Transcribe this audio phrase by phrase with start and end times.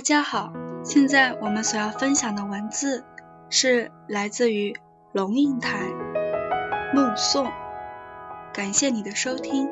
[0.00, 0.50] 大家好，
[0.82, 3.04] 现在我们所要分享的文字
[3.50, 4.74] 是来自于
[5.12, 5.78] 龙应台
[6.94, 7.46] 《目送》，
[8.54, 9.68] 感谢你的收听。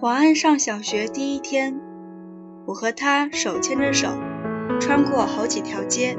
[0.00, 1.80] 黄安上小学第一天，
[2.66, 4.08] 我和他手牵着手，
[4.80, 6.18] 穿过好几条街，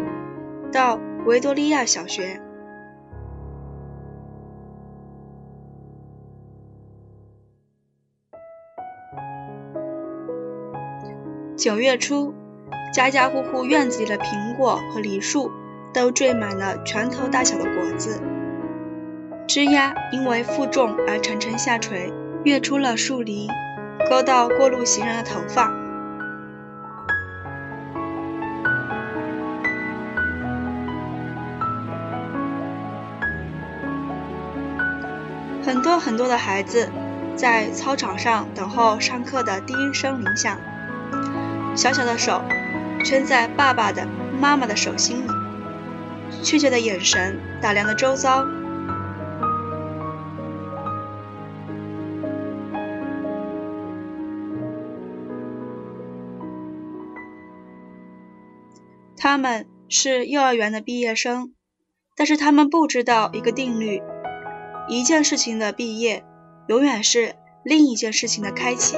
[0.72, 2.41] 到维多利亚小学。
[11.59, 12.33] 九月初，
[12.93, 15.52] 家家户户院子里的苹果和梨树
[15.93, 18.21] 都缀满了拳头大小的果子，
[19.45, 22.13] 枝丫因为负重而沉沉下垂，
[22.45, 23.49] 跃出了树篱，
[24.09, 25.69] 勾到过路行人的头发。
[35.61, 36.89] 很多很多的孩子
[37.35, 40.57] 在操场上等候上课的第一声铃响。
[41.80, 42.44] 小小的手
[43.05, 44.05] 圈在爸爸的、
[44.38, 45.30] 妈妈的手心里，
[46.44, 48.45] 确切的眼神打量着周遭。
[59.16, 61.53] 他们是幼儿园的毕业生，
[62.17, 64.02] 但是他们不知道一个定律：
[64.89, 66.25] 一件事情的毕业，
[66.67, 68.97] 永远是另一件事情的开启。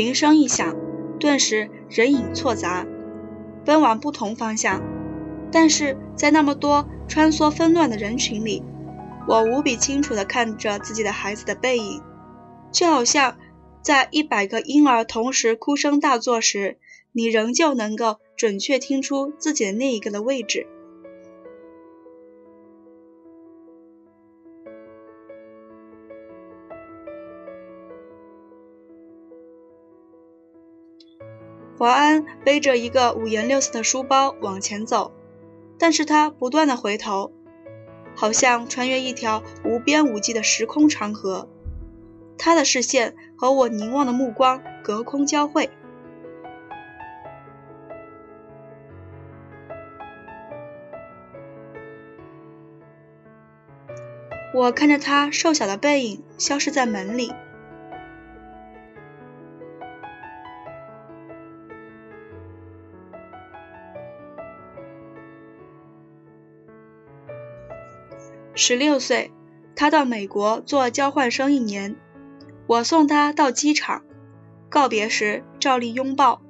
[0.00, 0.76] 铃声一响，
[1.18, 2.86] 顿时人影错杂，
[3.66, 4.80] 奔往不同方向。
[5.52, 8.62] 但是在那么多穿梭纷乱的人群里，
[9.28, 12.00] 我无比清楚地看着自己的孩子的背影，
[12.72, 13.36] 就好像
[13.82, 16.78] 在一百个婴儿同时哭声大作时，
[17.12, 20.66] 你仍旧能够准确听出自己的那一个的位置。
[31.80, 35.12] 华安背着一个五颜六色的书包往前走，
[35.78, 37.32] 但是他不断的回头，
[38.14, 41.48] 好像穿越一条无边无际的时空长河。
[42.36, 45.70] 他的视线和我凝望的目光隔空交汇。
[54.52, 57.32] 我看着他瘦小的背影消失在门里。
[68.54, 69.30] 十六岁，
[69.76, 71.96] 他到美国做交换生一年。
[72.66, 74.02] 我送他到机场，
[74.68, 76.40] 告别时照例拥抱，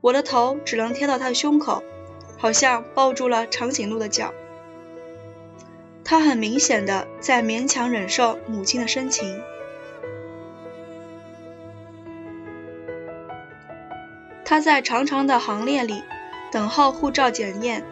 [0.00, 1.82] 我的头只能贴到他的胸口，
[2.38, 4.32] 好像抱住了长颈鹿的脚。
[6.02, 9.40] 他很明显的在勉强忍受母亲的深情。
[14.44, 16.02] 他在长长的行列里
[16.52, 17.84] 等候护照检验，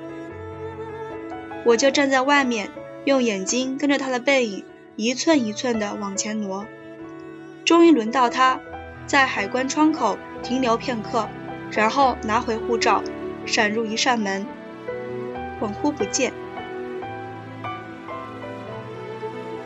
[1.64, 2.70] 我就站在外面。
[3.04, 4.64] 用眼睛跟着他的背影
[4.96, 6.66] 一寸一寸地往前挪，
[7.64, 8.60] 终于轮到他，
[9.06, 11.28] 在海关窗口停留片刻，
[11.72, 13.02] 然后拿回护照，
[13.44, 14.46] 闪入一扇门，
[15.60, 16.32] 恍惚不见。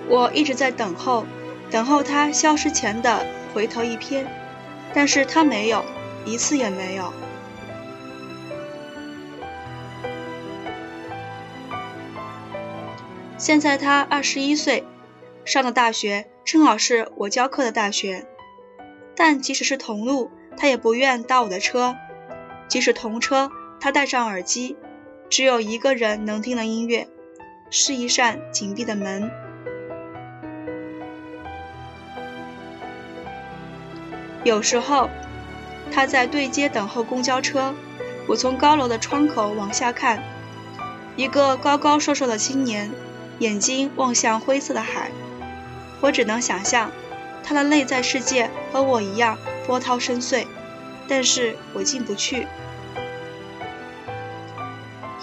[0.08, 1.26] 我一直在等候，
[1.70, 4.24] 等候他消失前的回头一瞥，
[4.94, 5.84] 但是他没有，
[6.24, 7.12] 一次也没有。
[13.38, 14.84] 现在他二十一岁，
[15.44, 18.26] 上的大学正好是我教课的大学。
[19.14, 21.94] 但即使是同路，他也不愿搭我的车；
[22.66, 24.76] 即使同车，他戴上耳机，
[25.28, 27.08] 只有一个人能听的音乐，
[27.70, 29.30] 是一扇紧闭的门。
[34.44, 35.10] 有时候，
[35.92, 37.74] 他在对街等候公交车，
[38.28, 40.22] 我从高楼的窗口往下看，
[41.16, 42.90] 一个高高瘦瘦的青年。
[43.38, 45.10] 眼睛望向灰色的海，
[46.00, 46.90] 我只能想象，
[47.42, 50.46] 他的内在世界和我一样波涛深邃，
[51.06, 52.46] 但是我进不去。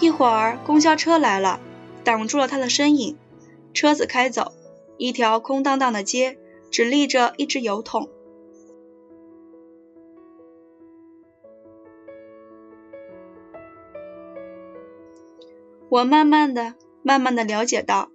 [0.00, 1.58] 一会儿，公交车来了，
[2.04, 3.16] 挡住了他的身影。
[3.72, 4.52] 车子开走，
[4.98, 6.38] 一条空荡荡的街，
[6.70, 8.08] 只立着一只油桶。
[15.88, 16.74] 我慢慢的。
[17.06, 18.08] 慢慢的了解到，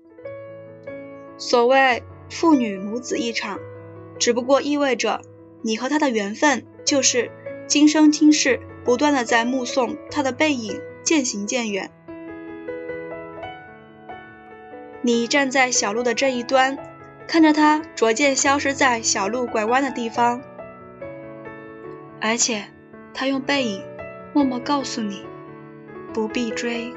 [1.37, 3.59] 所谓父女母子一场，
[4.17, 5.21] 只不过意味着
[5.61, 7.29] 你和他的缘分就是
[7.67, 11.91] 今生今世不断的在目送他的背影渐行渐远。
[15.03, 16.77] 你站在小路的这一端，
[17.27, 20.41] 看着他逐渐消失在小路拐弯的地方，
[22.19, 22.65] 而且
[23.13, 23.83] 他用背影
[24.33, 25.25] 默默告诉你，
[26.11, 26.91] 不必追。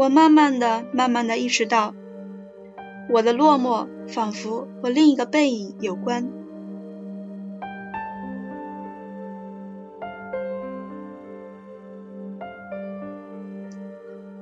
[0.00, 1.94] 我慢慢的、慢慢的意识到，
[3.10, 6.26] 我的落寞仿佛和另一个背影有关。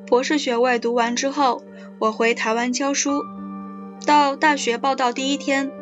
[0.07, 1.65] 博士学位读完之后，
[1.99, 3.25] 我回台湾教书。
[4.07, 5.73] 到大学报到第一天，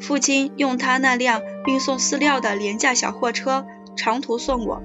[0.00, 3.66] 父亲用他那辆运送饲料的廉价小货车
[3.96, 4.82] 长途送我。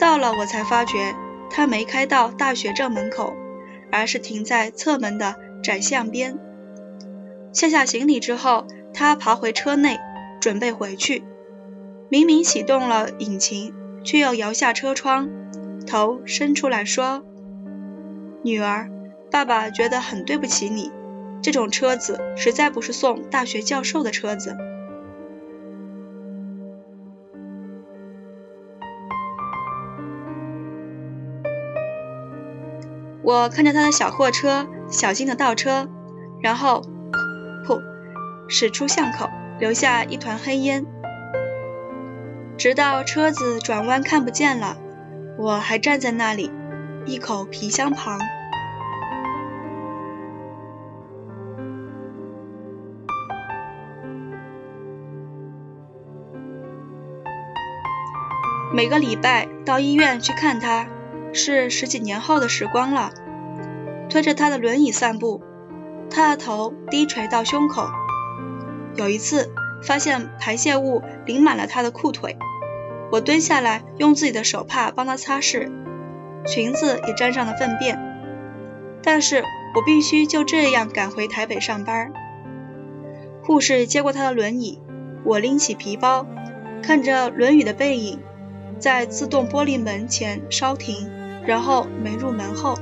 [0.00, 1.14] 到了，我才发觉。
[1.56, 3.32] 他没开到大学正门口，
[3.90, 6.38] 而是停在侧门的窄巷边。
[7.50, 9.98] 卸下行李之后，他爬回车内，
[10.38, 11.24] 准备回去。
[12.10, 13.72] 明明启动了引擎，
[14.04, 15.30] 却又摇下车窗，
[15.86, 17.24] 头伸出来说
[18.44, 18.90] ：“女儿，
[19.30, 20.92] 爸爸觉得很对不起你。
[21.40, 24.54] 这种车子实在不是送大学教授的车子。”
[33.26, 35.88] 我看着他的小货车小心的倒车，
[36.40, 36.80] 然后
[37.66, 37.82] 噗，
[38.48, 39.28] 驶出巷口，
[39.58, 40.86] 留下一团黑烟。
[42.56, 44.76] 直到车子转弯看不见了，
[45.38, 46.52] 我还站在那里，
[47.04, 48.16] 一口皮箱旁。
[58.72, 60.86] 每个礼拜到医院去看他。
[61.36, 63.12] 是十几年后的时光了。
[64.08, 65.42] 推着他的轮椅散步，
[66.10, 67.86] 他的头低垂到胸口。
[68.94, 69.52] 有一次
[69.82, 72.36] 发现排泄物淋满了他的裤腿，
[73.12, 75.70] 我蹲下来用自己的手帕帮他擦拭，
[76.46, 78.00] 裙子也沾上了粪便。
[79.02, 79.44] 但是
[79.74, 82.12] 我必须就这样赶回台北上班。
[83.44, 84.80] 护士接过他的轮椅，
[85.24, 86.26] 我拎起皮包，
[86.82, 88.20] 看着轮椅的背影，
[88.78, 91.10] 在自动玻璃门前稍停。
[91.46, 92.76] 然后没入门后，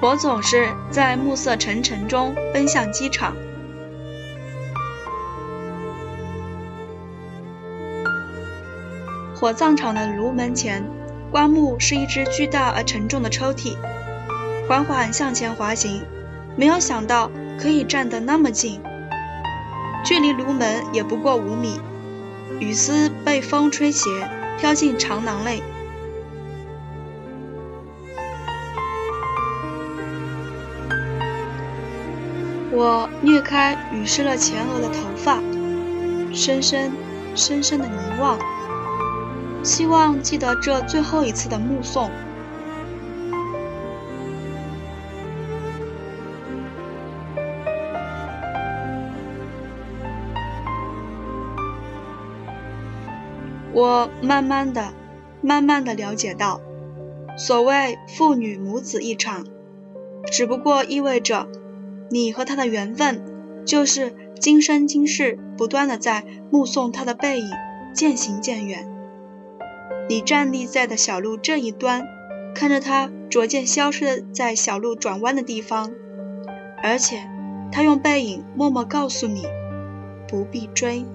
[0.00, 3.34] 我总是在暮色沉沉中奔向机场。
[9.34, 10.82] 火葬场的炉门前，
[11.32, 13.76] 棺木是一只巨大而沉重的抽屉。
[14.68, 16.02] 缓缓向前滑行，
[16.54, 18.82] 没有想到可以站得那么近，
[20.04, 21.80] 距离炉门也不过五米。
[22.60, 25.62] 雨丝被风吹斜，飘进长廊内。
[32.70, 35.38] 我掠开雨湿了前额的头发，
[36.34, 36.92] 深深、
[37.34, 38.38] 深深的凝望，
[39.64, 42.10] 希望记得这最后一次的目送。
[53.78, 54.92] 我慢慢的、
[55.40, 56.60] 慢慢的了解到，
[57.36, 59.46] 所谓父女母子一场，
[60.32, 61.46] 只不过意味着
[62.10, 63.22] 你和他的缘分，
[63.64, 67.48] 就是今生今世不断的在目送他的背影
[67.94, 68.84] 渐行渐远。
[70.08, 72.02] 你站立在的小路这一端，
[72.56, 75.92] 看着他逐渐消失在小路转弯的地方，
[76.82, 77.30] 而且
[77.70, 79.46] 他用背影默默告诉你，
[80.26, 81.06] 不必追。